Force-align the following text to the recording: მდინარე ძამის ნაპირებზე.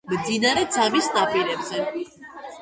მდინარე 0.11 0.63
ძამის 0.77 1.09
ნაპირებზე. 1.19 1.85